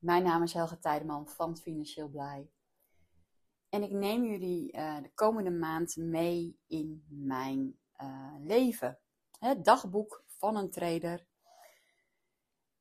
[0.00, 2.50] Mijn naam is Helga Tijdeman van Financieel Blij.
[3.68, 8.98] En ik neem jullie uh, de komende maand mee in mijn uh, leven.
[9.38, 11.26] Het dagboek van een trader.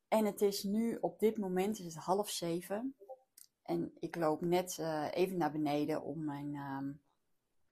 [0.07, 2.95] En het is nu op dit moment is het half zeven.
[3.63, 6.55] En ik loop net uh, even naar beneden om mijn,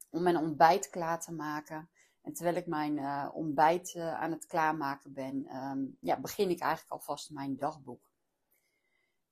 [0.09, 1.89] om mijn ontbijt klaar te maken.
[2.21, 7.31] En terwijl ik mijn ontbijt aan het klaarmaken ben, um, ja, begin ik eigenlijk alvast
[7.31, 8.06] mijn dagboek.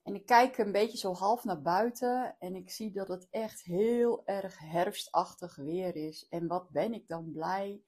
[0.06, 3.62] En ik kijk een beetje zo half naar buiten en ik zie dat het echt
[3.62, 6.28] heel erg herfstachtig weer is.
[6.30, 7.84] En wat ben ik dan blij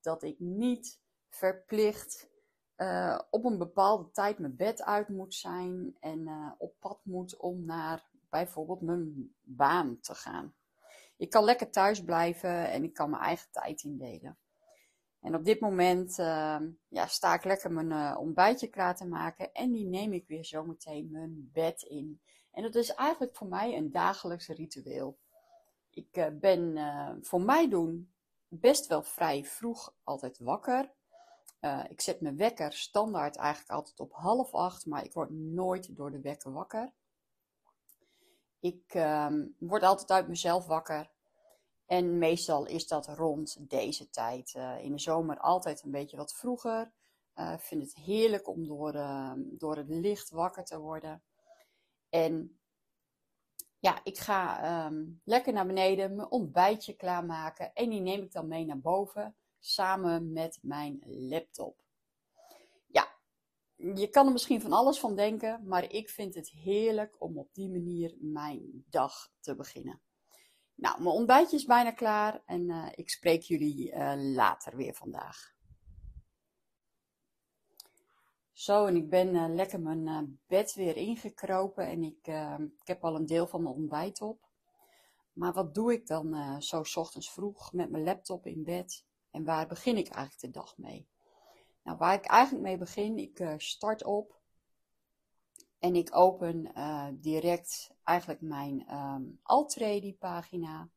[0.00, 2.30] dat ik niet verplicht
[2.76, 7.64] uh, op een bepaalde tijd mijn bed uit moet zijn en op pad moet om
[7.64, 10.54] naar bijvoorbeeld mijn baan te gaan.
[11.16, 14.38] Ik kan lekker thuis blijven en ik kan mijn eigen tijd indelen.
[15.20, 19.52] En op dit moment uh, ja, sta ik lekker mijn uh, ontbijtje klaar te maken.
[19.52, 22.20] En die neem ik weer zometeen mijn bed in.
[22.50, 25.18] En dat is eigenlijk voor mij een dagelijks ritueel.
[25.90, 28.12] Ik uh, ben uh, voor mij doen
[28.48, 30.92] best wel vrij vroeg altijd wakker.
[31.88, 34.86] ik zet mijn wekker standaard eigenlijk altijd op half acht.
[34.86, 36.92] Maar ik word nooit door de wekker wakker.
[38.60, 41.10] Ik ehm, word altijd uit mezelf wakker.
[41.88, 44.54] En meestal is dat rond deze tijd.
[44.56, 46.92] Uh, in de zomer altijd een beetje wat vroeger.
[47.34, 51.22] Uh, ik vind het heerlijk om door, uh, door het licht wakker te worden.
[52.08, 52.58] En
[53.78, 57.74] ja, ik ga um, lekker naar beneden, mijn ontbijtje klaarmaken.
[57.74, 61.82] En die neem ik dan mee naar boven, samen met mijn laptop.
[62.86, 63.08] Ja,
[63.76, 67.54] je kan er misschien van alles van denken, maar ik vind het heerlijk om op
[67.54, 70.00] die manier mijn dag te beginnen.
[70.78, 75.54] Nou, mijn ontbijtje is bijna klaar en uh, ik spreek jullie uh, later weer vandaag.
[78.52, 82.26] Zo, en ik ben uh, lekker mijn bed weer ingekropen en ik,
[82.80, 84.48] ik heb al een deel van mijn ontbijt op.
[85.32, 89.06] Maar wat doe ik dan zo s ochtends vroeg met mijn laptop in bed?
[89.30, 91.08] En waar begin ik eigenlijk de dag mee?
[91.82, 94.37] Nou, waar ik eigenlijk mee begin, ik start op
[95.78, 100.88] en ik open uh, direct eigenlijk mijn um, Altrady pagina.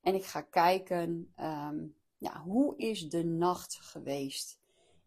[0.00, 4.58] En ik ga kijken, um, ja, hoe is de nacht geweest?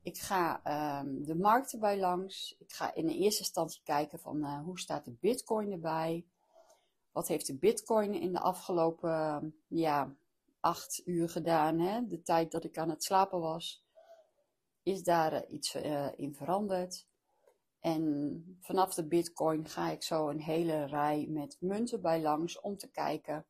[0.02, 0.62] Ik ga
[1.02, 2.56] um, de markt erbij langs.
[2.60, 6.26] Ik ga in de eerste instantie kijken van uh, hoe staat de bitcoin erbij?
[7.12, 10.16] Wat heeft de bitcoin in de afgelopen ja,
[10.60, 11.80] acht uur gedaan?
[11.80, 12.08] Hè?
[12.08, 13.84] De tijd dat ik aan het slapen was.
[14.84, 15.76] Is daar uh, iets
[16.16, 17.10] in veranderd?
[17.82, 22.78] En vanaf de Bitcoin ga ik zo een hele rij met munten bij langs om
[22.78, 23.46] te kijken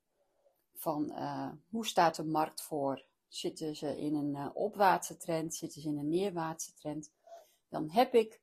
[0.73, 3.05] van uh, hoe staat de markt voor?
[3.27, 5.55] Zitten ze in een uh, opwaartse trend?
[5.55, 7.11] Zitten ze in een neerwaartse trend?
[7.69, 8.41] Dan heb ik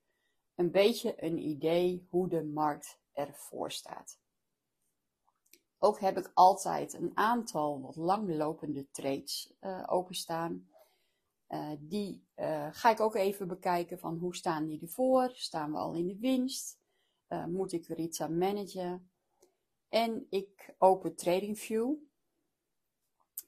[0.55, 4.19] een beetje een idee hoe de markt ervoor staat.
[5.77, 10.68] Ook heb ik altijd een aantal wat langlopende trades uh, openstaan.
[11.49, 15.31] Uh, die uh, ga ik ook even bekijken van hoe staan die ervoor?
[15.33, 16.79] Staan we al in de winst?
[17.27, 19.11] Uh, moet ik er iets aan managen?
[19.87, 21.95] En ik open TradingView.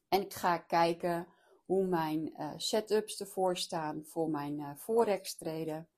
[0.07, 1.27] En ik ga kijken
[1.65, 5.89] hoe mijn setups ervoor staan voor mijn forex traden.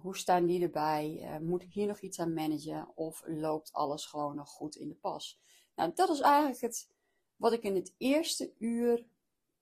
[0.00, 1.38] hoe staan die erbij?
[1.42, 2.96] moet ik hier nog iets aan managen?
[2.96, 5.40] Of loopt alles gewoon nog goed in de pas?
[5.74, 6.90] Nou, dat is eigenlijk het
[7.36, 9.06] wat ik in het eerste uur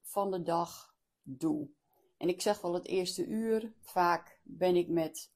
[0.02, 0.95] van de dag
[1.26, 1.68] doe.
[2.16, 5.32] En ik zeg wel het eerste uur, vaak ben ik met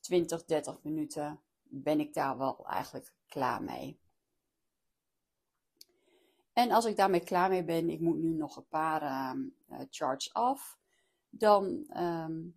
[0.00, 4.00] 20, 30 minuten, ben ik daar wel eigenlijk klaar mee.
[6.52, 10.34] En als ik daarmee klaar mee ben, ik moet nu nog een paar uh, charts
[10.34, 10.78] af,
[11.28, 12.54] dan, um,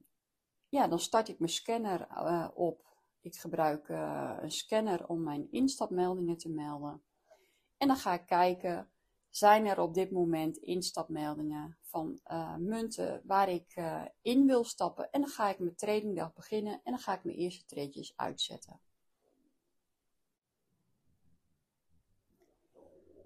[0.70, 2.88] ja, dan start ik mijn scanner uh, op.
[3.22, 7.02] Ik gebruik uh, een scanner om mijn instapmeldingen te melden.
[7.78, 8.90] En dan ga ik kijken
[9.30, 15.12] zijn er op dit moment instapmeldingen van uh, munten waar ik uh, in wil stappen.
[15.12, 18.80] En dan ga ik mijn tradingdag beginnen en dan ga ik mijn eerste tradejes uitzetten.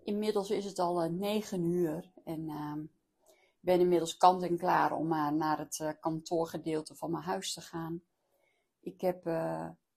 [0.04, 2.84] Inmiddels is het al uh, eh, 9 uur en ehm,
[3.60, 5.08] ben inmiddels kant en klaar om
[5.38, 8.02] naar het kantoorgedeelte van mijn huis te gaan.
[8.80, 9.30] Ik heb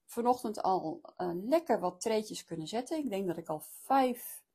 [0.04, 1.00] vanochtend al
[1.44, 2.98] lekker wat treetjes kunnen zetten.
[2.98, 4.45] Ik denk dat ik al vijf,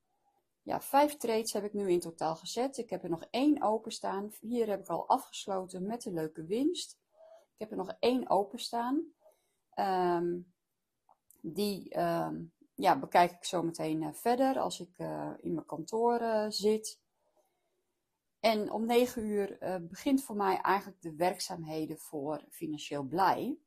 [0.64, 2.78] ja, vijf trades heb ik nu in totaal gezet.
[2.78, 4.32] Ik heb er nog één openstaan.
[4.40, 7.00] Hier heb ik al afgesloten met een leuke winst.
[7.54, 9.14] Ik heb er nog één openstaan.
[9.76, 10.54] Um,
[11.42, 14.98] die um, ja, bekijk ik zo meteen uh, verder als ik
[15.42, 17.00] in mijn kantoor zit.
[18.40, 23.58] En om 9 uur begint voor mij eigenlijk de werkzaamheden voor Financieel Blij.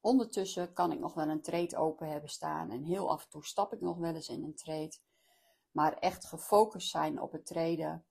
[0.00, 3.44] Ondertussen kan ik nog wel een trade open hebben staan en heel af en toe
[3.44, 4.96] stap ik nog wel eens in een trade.
[5.70, 8.04] Maar echt gefocust zijn op het traden,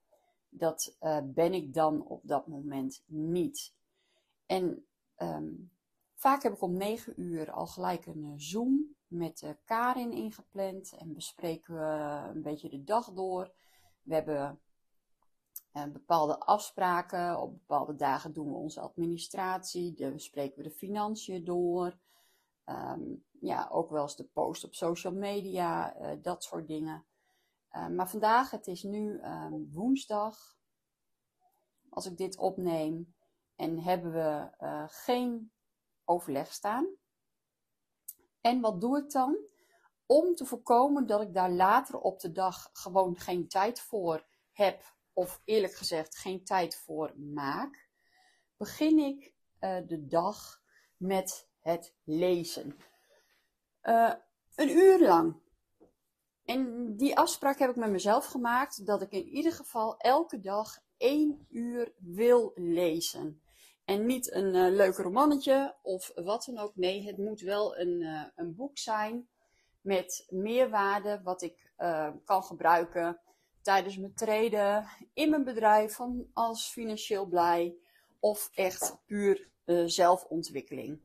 [0.48, 3.74] dat uh, ben ik dan op dat moment niet.
[4.46, 4.86] En
[5.16, 5.72] um,
[6.14, 10.92] vaak heb ik om 9 uur al gelijk een uh, Zoom met uh, Karin ingepland
[10.92, 13.52] en bespreken we een beetje de dag door.
[14.02, 14.60] We hebben
[15.72, 17.40] bepaalde afspraken.
[17.40, 19.94] Op bepaalde dagen doen we onze administratie.
[19.94, 21.98] Dan bespreken we de financiën door.
[22.66, 27.04] Um, ja, ook wel eens de post op social media, dat soort dingen.
[27.72, 30.58] Uh, maar vandaag, het is nu um, woensdag,
[31.88, 33.14] als ik dit opneem,
[33.56, 35.52] en hebben we uh, geen
[36.04, 36.88] overleg staan.
[38.40, 39.38] En wat doe ik dan?
[40.06, 44.94] Om te voorkomen dat ik daar later op de dag gewoon geen tijd voor heb
[45.12, 47.88] of eerlijk gezegd geen tijd voor maak,
[48.56, 50.62] begin ik uh, de dag
[50.96, 52.76] met het lezen.
[54.54, 55.40] Een uur lang.
[56.50, 60.78] En die afspraak heb ik met mezelf gemaakt dat ik in ieder geval elke dag
[60.96, 63.42] één uur wil lezen.
[63.84, 66.76] En niet een uh, leuk romannetje of wat dan ook.
[66.76, 69.28] Nee, het moet wel een, uh, een boek zijn
[69.80, 73.20] met meerwaarde wat ik uh, kan gebruiken
[73.62, 77.74] tijdens mijn treden in mijn bedrijf van als financieel blij
[78.20, 79.48] of echt puur
[79.86, 81.00] zelfontwikkeling.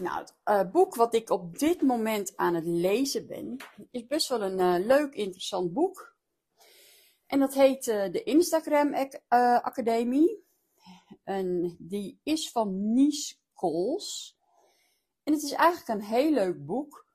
[0.00, 3.56] Nou, het uh, boek wat ik op dit moment aan het lezen ben,
[3.90, 6.16] is best wel een uh, leuk, interessant boek.
[7.26, 9.08] En dat heet de Instagram
[9.62, 10.44] Academie.
[11.24, 14.38] En die is van Nies Kools.
[15.22, 17.06] En het is eigenlijk een heel leuk boek.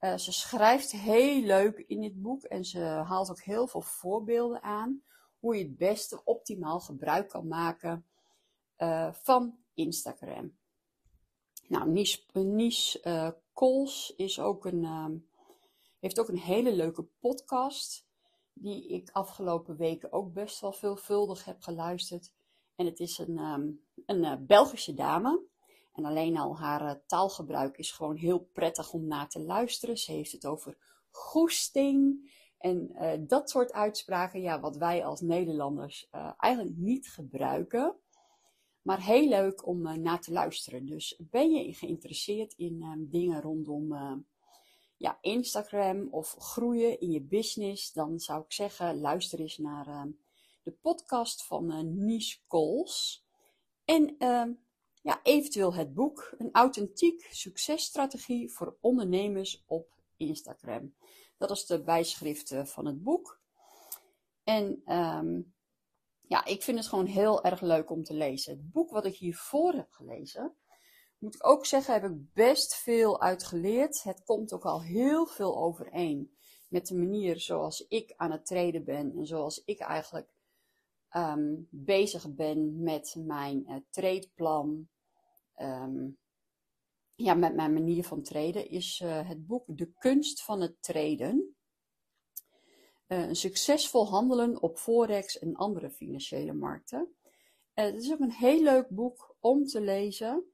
[0.00, 5.02] Ze schrijft heel leuk in dit boek en ze haalt ook heel veel voorbeelden aan
[5.38, 8.06] hoe je het beste optimaal gebruik kan maken
[9.12, 10.58] van Instagram.
[11.68, 13.00] Nou, Nies, Nies
[13.52, 15.24] Kools is ook een,
[15.98, 18.06] heeft ook een hele leuke podcast
[18.52, 22.32] die ik afgelopen weken ook best wel veelvuldig heb geluisterd.
[22.74, 25.46] En het is een, um, een Belgische dame.
[25.92, 29.96] En alleen al haar uh, taalgebruik is gewoon heel prettig om naar te luisteren.
[29.96, 30.76] Ze heeft het over
[31.10, 37.96] goesting en dat soort uitspraken, ja, wat wij als Nederlanders eigenlijk niet gebruiken.
[38.88, 40.86] Maar heel leuk om naar te luisteren.
[40.86, 43.92] Dus ben je geïnteresseerd in ehm, dingen rondom
[44.96, 50.10] ja, Instagram of groeien in je business, dan zou ik zeggen, luister eens naar ehm,
[50.62, 53.26] de podcast van Nies Kools.
[53.84, 54.52] En ehm,
[55.02, 60.94] ja, eventueel het boek Een authentiek successtrategie voor ondernemers op Instagram.
[61.36, 63.40] Dat is de bijschrift eh, van het boek.
[64.44, 64.82] En
[66.28, 68.52] ja, ik vind het gewoon heel erg leuk om te lezen.
[68.52, 70.56] Het boek wat ik hiervoor heb gelezen,
[71.18, 74.02] moet ik ook zeggen, heb ik best veel uit geleerd.
[74.02, 76.36] Het komt ook al heel veel overeen
[76.68, 80.30] met de manier zoals ik aan het treden ben en zoals ik eigenlijk
[81.16, 84.88] um, bezig ben met mijn uh, treedplan,
[85.56, 86.18] um,
[87.14, 91.56] ja, met mijn manier van treden, is uh, het boek De Kunst van het Treden.
[93.08, 97.16] Uh, een succesvol handelen op Forex en andere financiële markten.
[97.74, 100.44] het is ook een heel leuk boek om te lezen.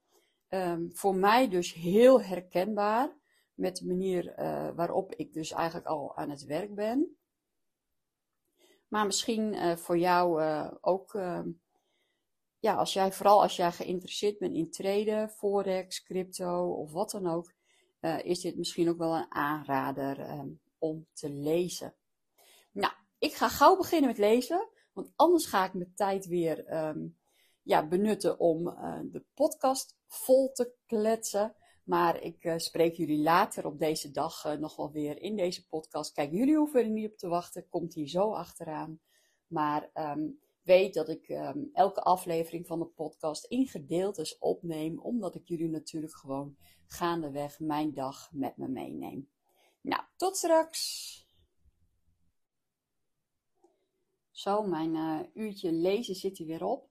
[0.49, 3.17] Um, voor mij dus heel herkenbaar
[3.53, 4.33] met de manier
[4.75, 7.17] waarop ik dus eigenlijk al aan het werk ben.
[8.87, 10.41] Maar misschien voor jou
[10.81, 11.45] ook, uh,
[12.59, 17.27] ja, als jij, vooral als jij geïnteresseerd bent in traden, forex, crypto of wat dan
[17.27, 17.53] ook,
[18.23, 21.95] is dit misschien ook wel een aanrader um, om te lezen.
[22.75, 27.17] Nou, ik ga gauw beginnen met lezen, want anders ga ik mijn tijd weer um,
[27.61, 28.63] ja, benutten om
[29.11, 31.55] de podcast vol te kletsen.
[31.83, 35.67] Maar ik uh, spreek jullie later op deze dag uh, nog wel weer in deze
[35.67, 36.13] podcast.
[36.13, 37.69] Kijk, jullie hoeven er niet op te wachten.
[37.69, 38.99] Komt hier zo achteraan.
[39.47, 44.99] Maar um, weet dat ik um, elke aflevering van de podcast in gedeeltes opneem.
[44.99, 49.29] Omdat ik jullie natuurlijk gewoon gaandeweg mijn dag met me meeneem.
[49.81, 51.24] Nou, tot straks!
[54.35, 56.89] Zo, mijn uh, uurtje lezen zit er weer op.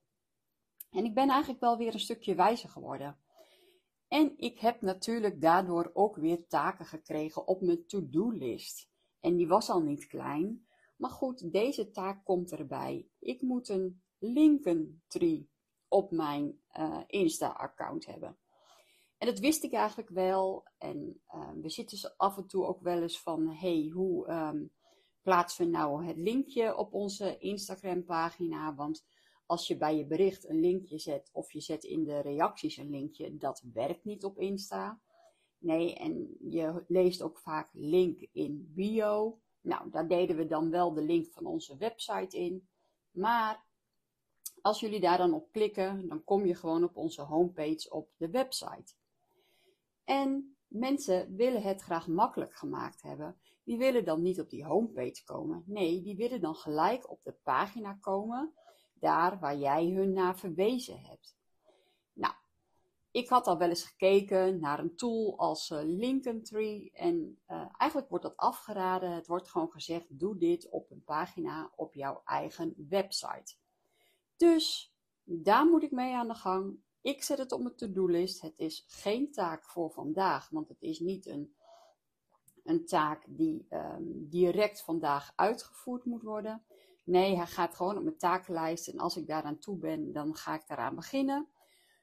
[0.89, 3.19] En ik ben eigenlijk wel weer een stukje wijzer geworden.
[4.07, 8.89] En ik heb natuurlijk daardoor ook weer taken gekregen op mijn to-do-list.
[9.19, 10.67] En die was al niet klein.
[10.95, 13.07] Maar goed, deze taak komt erbij.
[13.19, 15.49] Ik moet een linkentree
[15.87, 18.37] op mijn uh, Insta-account hebben.
[19.17, 20.67] En dat wist ik eigenlijk wel.
[20.77, 24.71] En uh, we zitten af en toe ook wel eens van: hey, hoe um,
[25.25, 28.75] plaatsen we nou het linkje op onze Instagram-pagina?
[28.75, 29.05] Want
[29.45, 32.89] als je bij je bericht een linkje zet of je zet in de reacties een
[32.89, 34.99] linkje, dat werkt niet op Insta.
[35.57, 39.39] Nee, en je leest ook vaak link in bio.
[39.61, 42.67] Nou, daar deden we dan wel de link van onze website in.
[43.11, 43.65] Maar
[44.61, 48.29] als jullie daar dan op klikken, dan kom je gewoon op onze homepage op de
[48.29, 48.93] website.
[50.03, 53.39] En mensen willen het graag makkelijk gemaakt hebben.
[53.65, 55.63] Die willen dan niet op die homepage komen.
[55.65, 58.53] Nee, die willen dan gelijk op de pagina komen,
[58.93, 61.37] daar waar jij hun naar verwezen hebt.
[62.13, 62.33] Nou,
[63.11, 68.09] ik had al wel eens gekeken naar een tool als uh, Linkentree en uh, eigenlijk
[68.09, 69.11] wordt dat afgeraden.
[69.11, 73.55] Het wordt gewoon gezegd: doe dit op een pagina op jouw eigen website.
[74.37, 76.77] Dus daar moet ik mee aan de gang.
[77.01, 78.41] Ik zet het op mijn to-do-list.
[78.41, 81.55] Het is geen taak voor vandaag, want het is niet een,
[82.65, 86.65] een taak die um, direct vandaag uitgevoerd moet worden.
[87.03, 90.53] Nee, hij gaat gewoon op mijn takenlijst en als ik daaraan toe ben, dan ga
[90.53, 91.49] ik daaraan beginnen.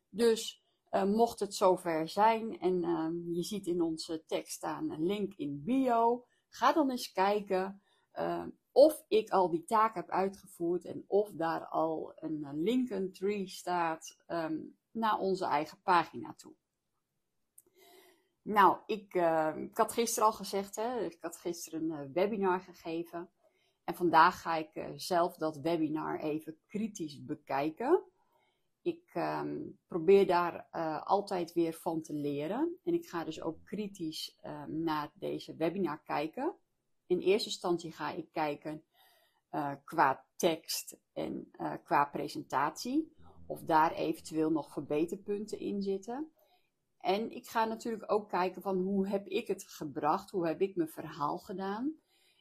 [0.09, 5.07] Dus uh, mocht het zover zijn en uh, je ziet in onze tekst staan een
[5.07, 7.83] link in bio, ga dan eens kijken
[8.19, 13.49] uh, of ik al die taak heb uitgevoerd en of daar al een Lincoln tree
[13.49, 14.17] staat
[14.91, 16.55] naar onze eigen pagina toe.
[18.43, 22.61] Nou, ik, uh, ik had gisteren al gezegd, hè, ik had gisteren een uh, webinar
[22.61, 23.31] gegeven.
[23.85, 28.03] En vandaag ga ik uh, zelf dat webinar even kritisch bekijken.
[28.83, 30.67] Ik um, probeer daar
[31.05, 32.79] altijd weer van te leren.
[32.85, 36.55] En ik ga dus ook kritisch naar deze webinar kijken.
[37.07, 38.85] In eerste instantie ga ik kijken
[39.85, 41.51] qua tekst en
[41.85, 43.13] qua presentatie
[43.47, 46.33] of daar eventueel nog verbeterpunten in zitten.
[47.03, 50.77] En ik ga natuurlijk ook kijken van hoe heb ik het gebracht, hoe heb ik
[50.77, 51.95] mijn verhaal gedaan.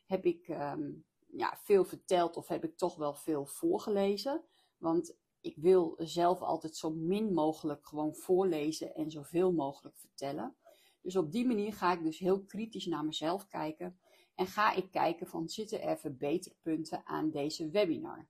[0.06, 4.44] Heb ik um, ja, veel verteld of heb ik toch wel veel voorgelezen?
[4.78, 10.56] Want ik wil zelf altijd zo min mogelijk gewoon voorlezen en zoveel mogelijk vertellen.
[11.02, 14.00] Dus op die manier ga ik dus heel kritisch naar mezelf kijken.
[14.36, 18.28] En ga ik kijken van zitten er verbeterpunten aan deze webinar.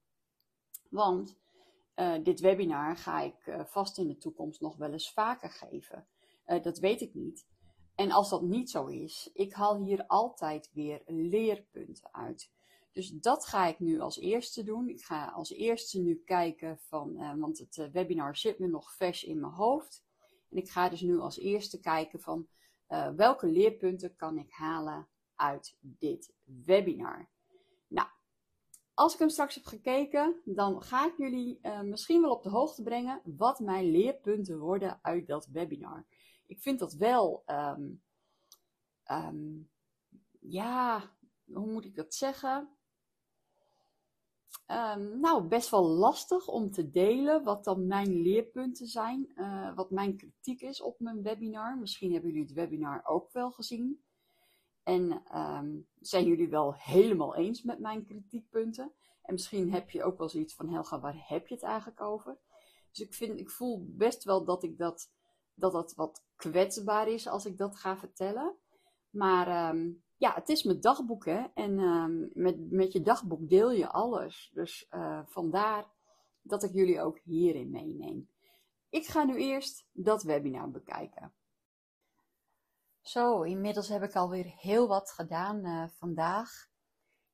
[0.90, 1.40] Want
[1.96, 6.08] uh, dit webinar ga ik uh, vast in de toekomst nog wel eens vaker geven.
[6.52, 7.48] Uh, dat weet ik niet.
[7.96, 12.52] En als dat niet zo is, ik haal hier altijd weer leerpunten uit.
[12.92, 14.90] Dus dat ga ik nu als eerste doen.
[14.90, 19.40] Ik ga als eerste nu kijken van, want het webinar zit me nog vers in
[19.40, 20.04] mijn hoofd.
[20.50, 22.48] En ik ga dus nu als eerste kijken van
[23.16, 27.30] welke leerpunten kan ik halen uit dit webinar.
[27.88, 28.08] Nou,
[28.94, 32.84] als ik hem straks heb gekeken, dan ga ik jullie misschien wel op de hoogte
[32.84, 36.06] brengen wat mijn leerpunten worden uit dat webinar.
[36.52, 38.04] Ik vind dat wel, um,
[39.12, 39.72] um,
[40.40, 41.16] ja,
[41.46, 42.70] hoe moet ik dat zeggen?
[44.68, 49.92] Um, nou, best wel lastig om te delen wat dan mijn leerpunten zijn, uh, wat
[49.92, 51.78] mijn kritiek is op mijn webinar.
[51.78, 54.04] Misschien hebben jullie het webinar ook wel gezien.
[54.84, 55.24] En
[56.00, 58.94] zijn jullie wel helemaal eens met mijn kritiekpunten?
[59.22, 62.40] En misschien heb je ook wel zoiets van, Helga, waar heb je het eigenlijk over?
[62.92, 65.12] Dus ik, vind, ik voel best wel dat ik dat,
[65.54, 68.56] dat dat wat kwetsbaar is als ik dat ga vertellen.
[69.10, 71.46] Maar um, ja, het is mijn dagboek, hè.
[71.54, 74.52] En um, met, met je dagboek deel je alles.
[74.54, 75.86] Dus uh, vandaar
[76.42, 78.30] dat ik jullie ook hierin meeneem.
[78.90, 81.34] Ik ga nu eerst dat webinar bekijken.
[83.02, 86.70] Zo, inmiddels heb ik alweer heel wat gedaan uh, vandaag.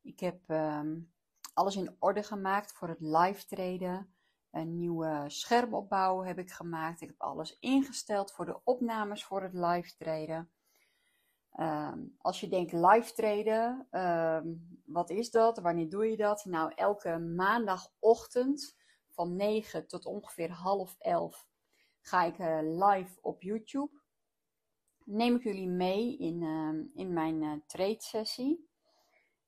[0.02, 1.14] Ik heb um,
[1.54, 4.16] alles in orde gemaakt voor het live treden.
[4.51, 7.01] Een nieuwe schermopbouw heb ik gemaakt.
[7.01, 10.51] Ik heb alles ingesteld voor de opnames voor het live treden.
[11.60, 15.58] Um, als je denkt live treden, um, wat is dat?
[15.58, 16.46] Wanneer doe je dat?
[16.46, 18.75] Nou, elke maandagochtend
[19.10, 21.48] van 9 tot ongeveer half 11
[22.01, 23.98] ga ik uh, live op YouTube
[25.08, 28.70] neem ik jullie mee in, uh, in mijn uh, trade sessie.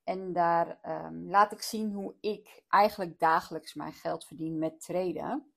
[0.10, 5.52] En daar um, laat ik zien hoe ik eigenlijk dagelijks mijn geld verdien met traden.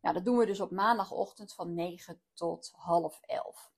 [0.00, 3.72] Nou, dat doen we dus op maandagochtend van 9 tot half 11.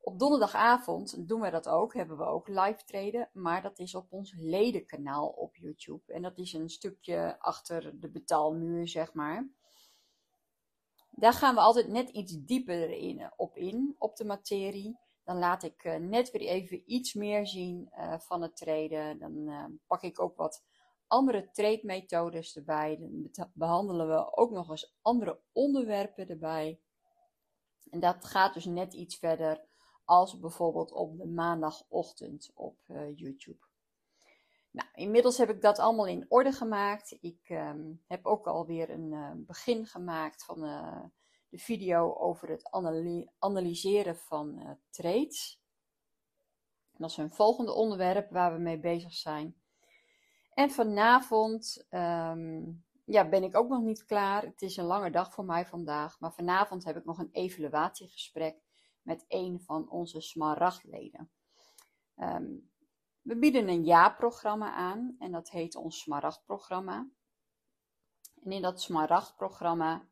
[0.00, 4.12] Op donderdagavond doen we dat ook, hebben we ook live traden, maar dat is op
[4.12, 6.12] ons ledenkanaal op YouTube.
[6.12, 9.48] En dat is een stukje achter de betaalmuur, zeg maar.
[11.10, 14.98] Daar gaan we altijd net iets dieper in, op in, op de materie.
[15.26, 19.18] Dan laat ik net weer even iets meer zien van het treden.
[19.18, 20.64] Dan pak ik ook wat
[21.06, 22.96] andere treedmethodes erbij.
[22.96, 26.80] Dan behandelen we ook nog eens andere onderwerpen erbij.
[27.90, 29.64] En dat gaat dus net iets verder
[30.04, 32.78] als bijvoorbeeld op de maandagochtend op
[33.14, 33.66] YouTube.
[34.70, 37.16] Nou, inmiddels heb ik dat allemaal in orde gemaakt.
[37.20, 41.04] Ik um, heb ook alweer een begin gemaakt van uh,
[41.56, 42.70] de video over het
[43.38, 45.62] analyseren van trades.
[46.96, 49.56] Dat is een volgende onderwerp waar we mee bezig zijn.
[50.52, 54.42] En vanavond um, ja, ben ik ook nog niet klaar.
[54.42, 56.20] Het is een lange dag voor mij vandaag.
[56.20, 58.56] Maar vanavond heb ik nog een evaluatiegesprek
[59.02, 61.30] met een van onze smaragdleden.
[62.16, 62.70] Um,
[63.22, 67.08] we bieden een jaarprogramma aan en dat heet ons smaragdprogramma.
[68.42, 70.08] En in dat smaragdprogramma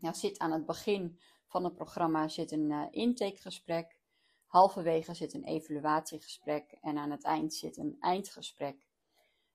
[0.00, 3.98] ja, zit aan het begin van het programma zit een uh, intakegesprek.
[4.46, 8.86] Halverwege zit een evaluatiegesprek en aan het eind zit een eindgesprek.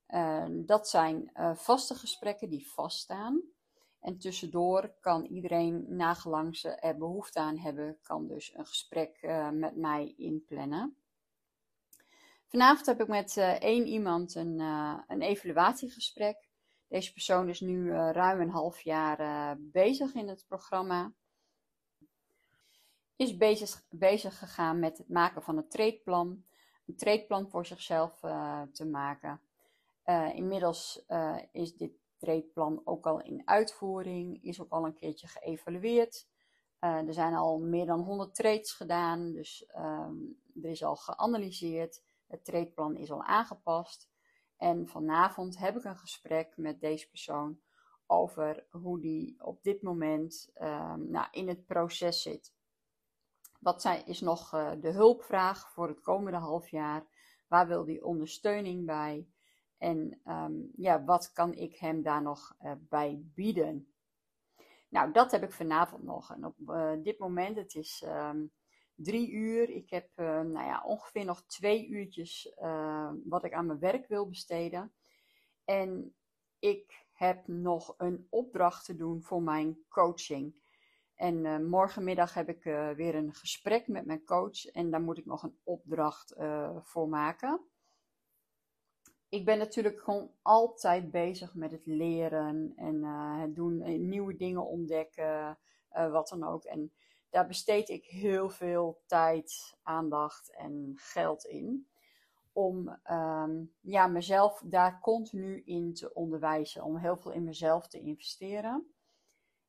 [0.07, 3.41] Ehm, dat zijn uh, vaste gesprekken die vaststaan.
[3.99, 9.49] En tussendoor kan iedereen, nagelang ze er behoefte aan hebben, kan dus een gesprek uh,
[9.49, 10.97] met mij inplannen.
[12.47, 14.59] Vanavond heb ik met één iemand een,
[15.07, 16.49] een evaluatiegesprek.
[16.87, 21.13] Deze persoon is nu ruim een half jaar bezig in het programma.
[23.15, 26.45] Is bezig, bezig gegaan met het maken van een treedplan.
[26.85, 28.19] Een treedplan voor zichzelf
[28.71, 29.41] te maken.
[30.33, 31.05] Inmiddels
[31.51, 36.27] is dit treedplan ook al in uitvoering, is ook al een keertje geëvalueerd.
[36.79, 42.03] Er zijn al meer dan 100 trades gedaan, dus um, er is al geanalyseerd.
[42.27, 44.09] Het treedplan is al aangepast.
[44.57, 47.59] En vanavond heb ik een gesprek met deze persoon
[48.05, 52.53] over hoe die op dit moment um, nou, in het proces zit.
[53.59, 57.05] Wat zijn, is nog de hulpvraag voor het komende half jaar?
[57.47, 59.27] Waar wil die ondersteuning bij?
[59.77, 63.93] En um, ja, wat kan ik hem daar nog uh, bij bieden?
[64.89, 66.31] Nou, dat heb ik vanavond nog.
[66.31, 68.51] En op uh, dit moment, het is um,
[68.95, 69.69] drie uur.
[69.69, 72.53] Ik heb uh, nou ja, ongeveer nog twee uurtjes
[73.23, 74.93] wat ik aan mijn werk wil besteden.
[75.65, 76.15] En
[76.59, 80.63] ik heb nog een opdracht te doen voor mijn coaching.
[81.15, 82.63] En morgenmiddag heb ik
[82.95, 84.65] weer een gesprek met mijn coach.
[84.65, 86.35] En daar moet ik nog een opdracht
[86.83, 87.65] voor maken
[89.35, 93.03] ik ben natuurlijk gewoon altijd bezig met het leren en
[93.39, 95.57] het doen, eh, nieuwe dingen ontdekken,
[95.89, 96.63] wat dan ook.
[96.63, 96.91] En
[97.29, 101.87] daar besteed ik heel veel tijd, aandacht en geld in.
[102.53, 107.99] Om um, ja, mezelf daar continu in te onderwijzen, om heel veel in mezelf te
[107.99, 108.95] investeren.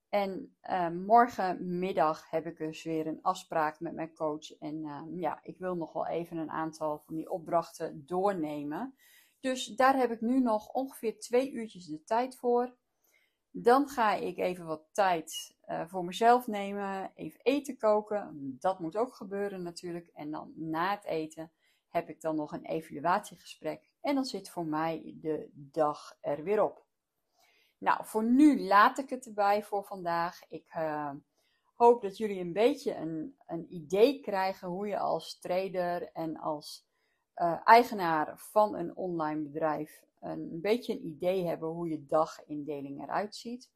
[0.08, 4.58] En uh, morgenmiddag heb ik dus weer een afspraak met mijn coach.
[4.58, 8.94] En uh, ja, ik wil nog wel even een aantal van die opdrachten doornemen.
[9.40, 12.76] Dus daar heb ik nu nog ongeveer twee uurtjes de tijd voor.
[13.50, 18.56] Dan ga ik even wat tijd uh, voor mezelf nemen, even eten koken.
[18.60, 20.10] Dat moet ook gebeuren natuurlijk.
[20.14, 21.52] En dan na het eten
[21.88, 23.90] heb ik dan nog een evaluatiegesprek.
[24.00, 26.84] En dan zit voor mij de dag er weer op.
[27.78, 30.40] Nou, voor nu laat ik het erbij voor vandaag.
[30.48, 31.10] Ik uh,
[31.74, 36.86] hoop dat jullie een beetje een, een idee krijgen hoe je als trader en als
[37.36, 43.34] uh, eigenaar van een online bedrijf een beetje een idee hebben hoe je dagindeling eruit
[43.34, 43.70] ziet.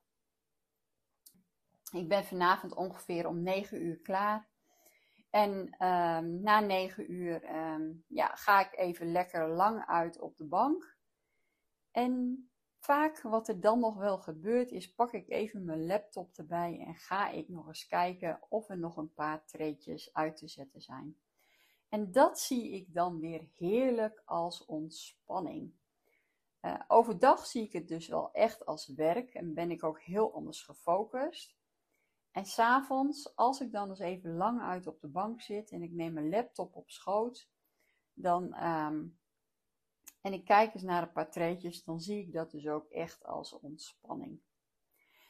[1.92, 4.48] Ik ben vanavond ongeveer om 9 uur klaar.
[5.30, 5.50] En
[5.86, 10.96] um, na 9 uur um, ja, ga ik even lekker lang uit op de bank.
[11.90, 12.44] En
[12.78, 16.94] vaak wat er dan nog wel gebeurt is, pak ik even mijn laptop erbij en
[16.94, 21.16] ga ik nog eens kijken of er nog een paar treetjes uit te zetten zijn.
[21.88, 25.72] En dat zie ik dan weer heerlijk als ontspanning.
[26.62, 30.34] Uh, overdag zie ik het dus wel echt als werk en ben ik ook heel
[30.34, 31.59] anders gefocust.
[32.32, 35.92] En s'avonds, als ik dan eens even lang uit op de bank zit en ik
[35.92, 37.48] neem mijn laptop op schoot,
[38.12, 39.18] dan, um,
[40.20, 43.24] en ik kijk eens naar een paar treetjes, dan zie ik dat dus ook echt
[43.24, 44.40] als ontspanning.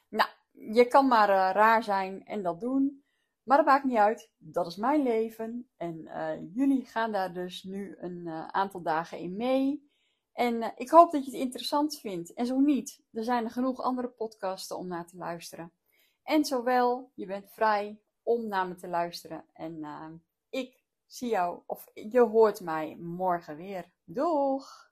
[0.09, 3.05] Nou, je kan maar uh, raar zijn en dat doen.
[3.43, 4.31] Maar dat maakt niet uit.
[4.39, 5.71] Dat is mijn leven.
[5.77, 9.91] En uh, jullie gaan daar dus nu een uh, aantal dagen in mee.
[10.33, 12.33] En ik hoop dat je het interessant vindt.
[12.33, 15.73] En zo niet, er zijn genoeg andere podcasten om naar te luisteren.
[16.23, 19.45] En zowel, je bent vrij om naar me te luisteren.
[19.53, 19.85] En
[20.51, 23.91] ik zie jou, of je hoort mij morgen weer.
[24.05, 24.91] Doeg!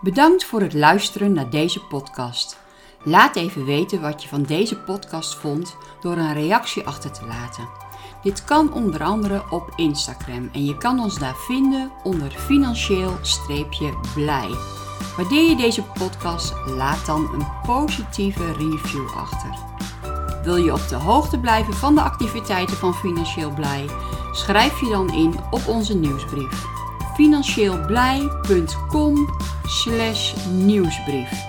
[0.00, 2.58] Bedankt voor het luisteren naar deze podcast.
[3.04, 7.68] Laat even weten wat je van deze podcast vond door een reactie achter te laten.
[8.22, 14.48] Dit kan onder andere op Instagram en je kan ons daar vinden onder financieel-blij.
[15.16, 16.52] Waardeer je deze podcast?
[16.66, 19.50] Laat dan een positieve review achter.
[20.42, 23.86] Wil je op de hoogte blijven van de activiteiten van Financieel Blij?
[24.32, 26.64] Schrijf je dan in op onze nieuwsbrief.
[27.14, 29.28] financieelblij.com
[30.50, 31.48] nieuwsbrief.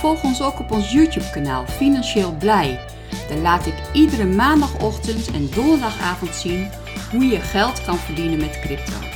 [0.00, 2.80] Volg ons ook op ons YouTube kanaal Financieel Blij.
[3.28, 6.70] Daar laat ik iedere maandagochtend en donderdagavond zien
[7.10, 9.15] hoe je geld kan verdienen met crypto.